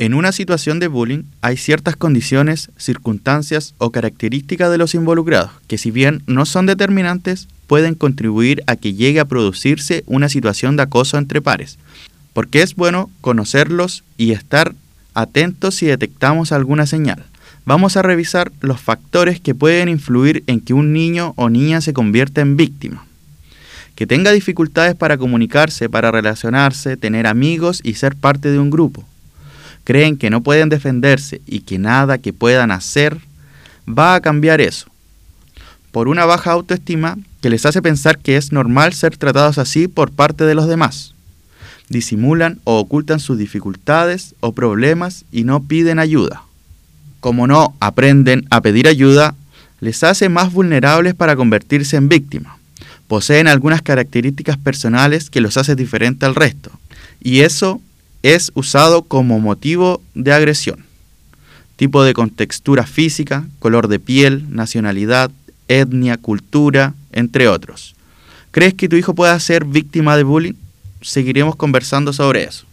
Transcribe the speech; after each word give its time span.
En 0.00 0.14
una 0.14 0.32
situación 0.32 0.80
de 0.80 0.88
bullying 0.88 1.24
hay 1.42 1.58
ciertas 1.58 1.94
condiciones, 1.94 2.70
circunstancias 2.78 3.74
o 3.76 3.90
características 3.90 4.70
de 4.70 4.78
los 4.78 4.94
involucrados 4.94 5.50
que 5.66 5.76
si 5.76 5.90
bien 5.90 6.22
no 6.26 6.46
son 6.46 6.64
determinantes, 6.64 7.48
pueden 7.66 7.94
contribuir 7.94 8.62
a 8.66 8.76
que 8.76 8.94
llegue 8.94 9.20
a 9.20 9.26
producirse 9.26 10.02
una 10.06 10.30
situación 10.30 10.76
de 10.76 10.84
acoso 10.84 11.18
entre 11.18 11.42
pares, 11.42 11.76
porque 12.32 12.62
es 12.62 12.76
bueno 12.76 13.10
conocerlos 13.20 14.02
y 14.16 14.32
estar 14.32 14.74
atentos 15.12 15.74
si 15.74 15.84
detectamos 15.84 16.50
alguna 16.50 16.86
señal. 16.86 17.26
Vamos 17.66 17.98
a 17.98 18.02
revisar 18.02 18.50
los 18.62 18.80
factores 18.80 19.38
que 19.38 19.54
pueden 19.54 19.90
influir 19.90 20.44
en 20.46 20.60
que 20.60 20.72
un 20.72 20.94
niño 20.94 21.34
o 21.36 21.50
niña 21.50 21.82
se 21.82 21.92
convierta 21.92 22.40
en 22.40 22.56
víctima. 22.56 23.04
Que 23.96 24.06
tenga 24.06 24.32
dificultades 24.32 24.94
para 24.94 25.18
comunicarse, 25.18 25.90
para 25.90 26.10
relacionarse, 26.10 26.96
tener 26.96 27.26
amigos 27.26 27.82
y 27.84 27.94
ser 27.94 28.16
parte 28.16 28.50
de 28.50 28.58
un 28.58 28.70
grupo 28.70 29.04
creen 29.84 30.16
que 30.16 30.30
no 30.30 30.42
pueden 30.42 30.68
defenderse 30.68 31.40
y 31.46 31.60
que 31.60 31.78
nada 31.78 32.18
que 32.18 32.32
puedan 32.32 32.70
hacer 32.70 33.18
va 33.88 34.14
a 34.14 34.20
cambiar 34.20 34.60
eso. 34.60 34.86
Por 35.92 36.08
una 36.08 36.24
baja 36.24 36.52
autoestima 36.52 37.18
que 37.40 37.50
les 37.50 37.66
hace 37.66 37.82
pensar 37.82 38.18
que 38.18 38.36
es 38.36 38.52
normal 38.52 38.92
ser 38.92 39.16
tratados 39.16 39.58
así 39.58 39.88
por 39.88 40.12
parte 40.12 40.44
de 40.44 40.54
los 40.54 40.68
demás. 40.68 41.14
Disimulan 41.88 42.60
o 42.64 42.78
ocultan 42.78 43.18
sus 43.18 43.38
dificultades 43.38 44.34
o 44.40 44.52
problemas 44.52 45.24
y 45.32 45.42
no 45.42 45.64
piden 45.64 45.98
ayuda. 45.98 46.44
Como 47.18 47.46
no 47.46 47.74
aprenden 47.80 48.46
a 48.50 48.60
pedir 48.60 48.86
ayuda, 48.86 49.34
les 49.80 50.04
hace 50.04 50.28
más 50.28 50.52
vulnerables 50.52 51.14
para 51.14 51.34
convertirse 51.34 51.96
en 51.96 52.08
víctimas. 52.08 52.54
Poseen 53.08 53.48
algunas 53.48 53.82
características 53.82 54.56
personales 54.56 55.30
que 55.30 55.40
los 55.40 55.56
hace 55.56 55.74
diferente 55.74 56.26
al 56.26 56.36
resto. 56.36 56.70
Y 57.20 57.40
eso 57.40 57.80
es 58.22 58.52
usado 58.54 59.02
como 59.02 59.40
motivo 59.40 60.02
de 60.14 60.32
agresión. 60.32 60.84
Tipo 61.76 62.02
de 62.04 62.12
contextura 62.12 62.86
física, 62.86 63.46
color 63.58 63.88
de 63.88 63.98
piel, 63.98 64.44
nacionalidad, 64.54 65.30
etnia, 65.68 66.16
cultura, 66.16 66.94
entre 67.12 67.48
otros. 67.48 67.94
¿Crees 68.50 68.74
que 68.74 68.88
tu 68.88 68.96
hijo 68.96 69.14
pueda 69.14 69.38
ser 69.40 69.64
víctima 69.64 70.16
de 70.16 70.24
bullying? 70.24 70.54
Seguiremos 71.00 71.56
conversando 71.56 72.12
sobre 72.12 72.44
eso. 72.44 72.66